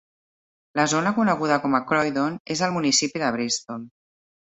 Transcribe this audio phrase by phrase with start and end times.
[0.77, 3.85] La zona coneguda com a Croydon és al municipi de Bristol.